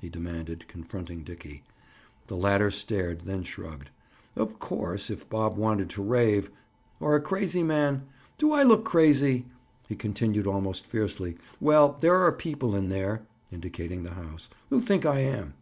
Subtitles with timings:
[0.00, 1.62] he demanded, confronting Dickie.
[2.26, 3.90] The latter stared, then shrugged.
[4.34, 6.50] Of course, if Bob wanted to rave—?
[6.98, 8.08] "Or a crazy man?
[8.36, 9.46] Do I look crazy?"
[9.88, 11.36] he continued almost fiercely.
[11.60, 15.54] "Well, there are people in there," indicating the house, "who think I am."